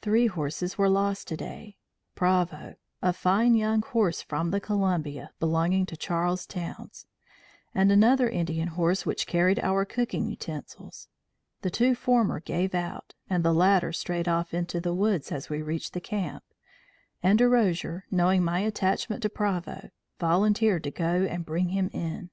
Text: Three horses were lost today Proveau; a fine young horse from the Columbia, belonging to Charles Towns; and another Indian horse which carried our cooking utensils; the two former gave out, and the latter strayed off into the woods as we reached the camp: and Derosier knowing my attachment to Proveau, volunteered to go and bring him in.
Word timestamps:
Three 0.00 0.28
horses 0.28 0.78
were 0.78 0.88
lost 0.88 1.28
today 1.28 1.76
Proveau; 2.16 2.76
a 3.02 3.12
fine 3.12 3.54
young 3.54 3.82
horse 3.82 4.22
from 4.22 4.50
the 4.50 4.62
Columbia, 4.62 5.32
belonging 5.40 5.84
to 5.84 5.94
Charles 5.94 6.46
Towns; 6.46 7.06
and 7.74 7.92
another 7.92 8.30
Indian 8.30 8.68
horse 8.68 9.04
which 9.04 9.26
carried 9.26 9.58
our 9.58 9.84
cooking 9.84 10.26
utensils; 10.26 11.08
the 11.60 11.68
two 11.68 11.94
former 11.94 12.40
gave 12.40 12.74
out, 12.74 13.12
and 13.28 13.44
the 13.44 13.52
latter 13.52 13.92
strayed 13.92 14.26
off 14.26 14.54
into 14.54 14.80
the 14.80 14.94
woods 14.94 15.30
as 15.30 15.50
we 15.50 15.60
reached 15.60 15.92
the 15.92 16.00
camp: 16.00 16.44
and 17.22 17.38
Derosier 17.38 18.04
knowing 18.10 18.42
my 18.42 18.60
attachment 18.60 19.20
to 19.20 19.28
Proveau, 19.28 19.90
volunteered 20.18 20.82
to 20.84 20.90
go 20.90 21.26
and 21.28 21.44
bring 21.44 21.68
him 21.68 21.90
in. 21.92 22.30